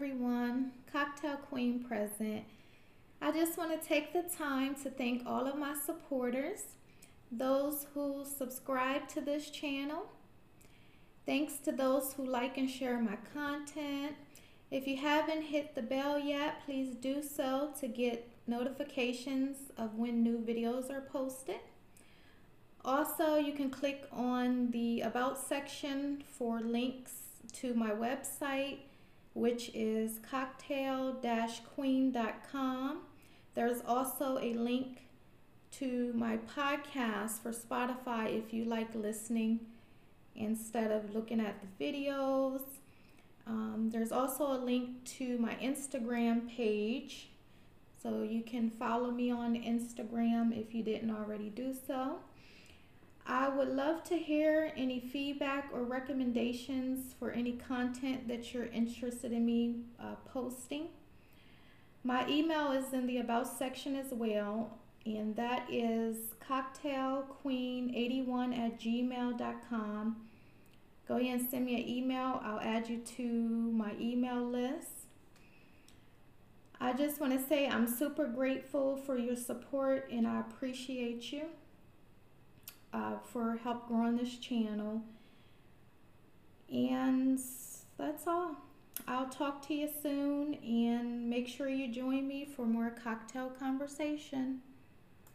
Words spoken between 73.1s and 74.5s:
my email